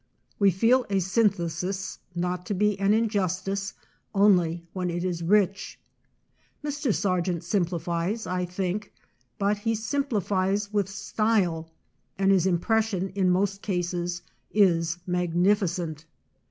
We 0.39 0.49
feel 0.49 0.83
a 0.89 0.97
synthesis 0.97 1.99
not 2.15 2.43
to 2.47 2.55
be 2.55 2.75
an 2.79 2.91
injustice 2.91 3.75
only 4.15 4.65
when 4.73 4.89
it 4.89 5.03
is 5.03 5.21
rich. 5.21 5.79
Mr. 6.65 6.91
Sargent 6.91 7.43
simplifies, 7.43 8.25
I 8.25 8.45
think, 8.45 8.93
but 9.37 9.59
he 9.59 9.75
simplifies 9.75 10.73
with 10.73 10.89
style, 10.89 11.69
and 12.17 12.31
his 12.31 12.47
impression 12.47 13.09
in 13.09 13.29
most 13.29 13.61
cases 13.61 14.23
is 14.51 14.97
magnificent. 15.05 16.07